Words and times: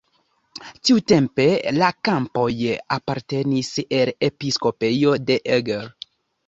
Tiutempe 0.89 1.45
la 1.75 1.91
kampoj 2.09 2.47
apartenis 2.99 3.73
al 4.01 4.17
episkopejo 4.31 5.19
de 5.31 5.39
Eger. 5.61 5.91